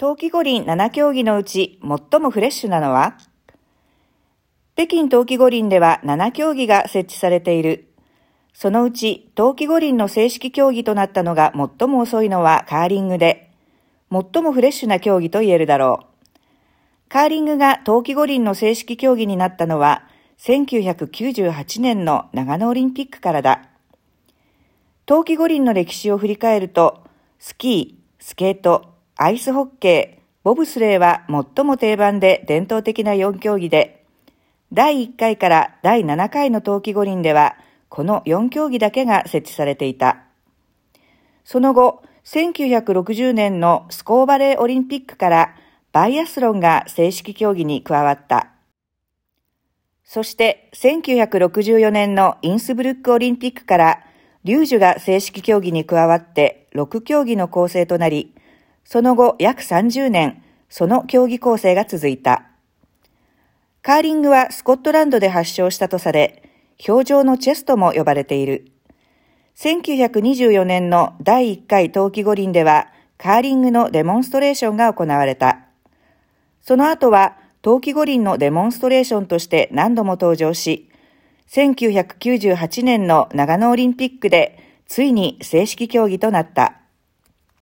[0.00, 3.18] 冬季五輪7競技のうち最もフレッシュなのは？
[4.74, 7.92] 北京冬季五輪では7競技が設置されている。
[8.54, 13.50] そのうち冬季五輪の正式競技となったのが最も遅いのはカーリングで、
[14.10, 16.38] 最もフレッシュな競技と言えるだろう。
[17.10, 20.04] カーリングが冬季五輪の正式競技になったのは
[20.38, 23.68] 1998年の長野オリンピックからだ。
[25.04, 27.04] 冬季五輪の歴史を振り返ると、
[27.38, 28.89] スキー、スケート、
[29.22, 34.06] アイスホッケー、ボブスレーは最も定番で伝統的な4競技で、
[34.72, 37.58] 第1回から第7回の冬季五輪では、
[37.90, 40.22] この4競技だけが設置されていた。
[41.44, 45.54] その後、1960年のスコーバレーオリンピックから
[45.92, 48.48] バイアスロンが正式競技に加わった。
[50.02, 54.00] そして1964年のインスブルックオリンピックから
[54.44, 58.34] リュージュが正式競技に加わって6競技の構成となり、
[58.84, 62.44] その後約30年、その競技構成が続いた。
[63.82, 66.42] カーリングはスコットランドで発祥したとされ、
[66.86, 68.70] 表情のチェスとも呼ばれている。
[69.56, 75.60] 1924年の第1回冬季五輪では、カーリングのデモンストレーションが行われた。
[76.62, 80.88] その後は、冬季五輪のデモンストレーションとして何度も登場し、
[81.48, 86.79] 1998年の長野オリンピックでついに正式競技となった。